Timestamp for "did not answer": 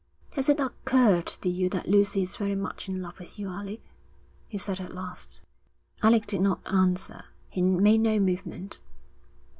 6.25-7.25